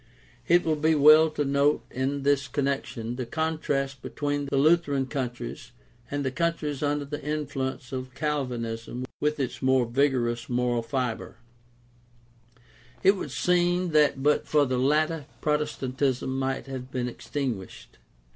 [0.47, 5.73] It will be well to notice in this connection the contrast between the Lutheran countries
[6.09, 11.35] and the countries under the influence of Calvinism with its more vigorous moral fiber.
[13.03, 17.99] It would seem that but for the latter Protestantism might have been extingu'shed.